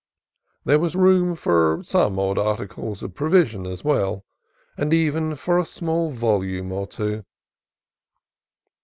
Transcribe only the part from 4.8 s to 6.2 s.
even for a small